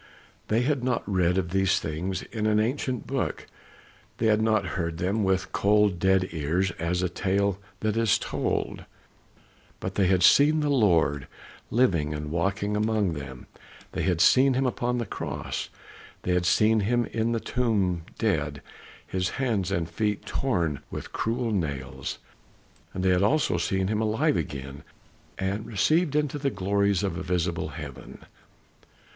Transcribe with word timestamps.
They 0.47 0.61
had 0.63 0.83
not 0.83 1.07
read 1.07 1.37
of 1.37 1.51
these 1.51 1.79
things 1.79 2.23
in 2.23 2.47
an 2.47 2.59
ancient 2.59 3.05
book. 3.05 3.45
They 4.17 4.25
had 4.25 4.41
not 4.41 4.69
heard 4.73 4.97
them 4.97 5.23
with 5.23 5.51
cold 5.51 5.99
dead 5.99 6.29
ears 6.31 6.71
'as 6.79 7.03
a 7.03 7.07
tale 7.07 7.59
that 7.81 7.95
is 7.95 8.17
told,' 8.17 8.85
but 9.79 9.93
they 9.93 10.07
had 10.07 10.23
seen 10.23 10.61
the 10.61 10.71
Lord 10.71 11.27
living 11.69 12.15
and 12.15 12.31
walking 12.31 12.75
among 12.75 13.13
them; 13.13 13.45
they 13.91 14.01
had 14.01 14.21
seen 14.21 14.55
him 14.55 14.65
upon 14.65 14.97
the 14.97 15.05
cross; 15.05 15.69
they 16.23 16.33
had 16.33 16.47
seen 16.47 16.79
him 16.79 17.05
in 17.05 17.31
the 17.31 17.39
tomb 17.39 18.01
dead 18.17 18.63
his 19.05 19.29
hands 19.37 19.69
and 19.69 19.87
feet 19.87 20.25
torn 20.25 20.79
with 20.89 21.03
the 21.03 21.09
cruel 21.11 21.51
nails. 21.51 22.17
And 22.95 23.03
they 23.03 23.09
had 23.09 23.21
also 23.21 23.59
seen 23.59 23.87
him 23.87 24.01
alive 24.01 24.35
again 24.35 24.81
and 25.37 25.67
received 25.67 26.15
into 26.15 26.39
the 26.39 26.49
glories 26.49 27.03
of 27.03 27.19
a 27.19 27.21
visible 27.21 27.67
heaven. 27.67 28.25